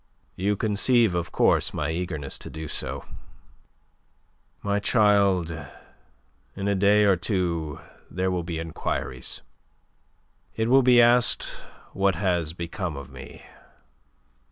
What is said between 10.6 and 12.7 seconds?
will be asked what has